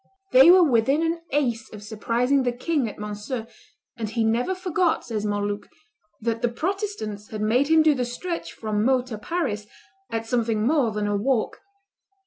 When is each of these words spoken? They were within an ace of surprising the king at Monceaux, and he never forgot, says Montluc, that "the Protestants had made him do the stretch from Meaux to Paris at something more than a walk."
They 0.31 0.49
were 0.49 0.63
within 0.63 1.03
an 1.03 1.21
ace 1.29 1.71
of 1.71 1.83
surprising 1.83 2.41
the 2.41 2.51
king 2.51 2.89
at 2.89 2.97
Monceaux, 2.97 3.45
and 3.95 4.09
he 4.09 4.23
never 4.23 4.55
forgot, 4.55 5.05
says 5.05 5.27
Montluc, 5.27 5.69
that 6.19 6.41
"the 6.41 6.49
Protestants 6.49 7.27
had 7.29 7.41
made 7.43 7.67
him 7.67 7.83
do 7.83 7.93
the 7.93 8.03
stretch 8.03 8.51
from 8.51 8.83
Meaux 8.83 9.03
to 9.03 9.19
Paris 9.19 9.67
at 10.09 10.25
something 10.25 10.65
more 10.65 10.89
than 10.89 11.05
a 11.05 11.15
walk." 11.15 11.59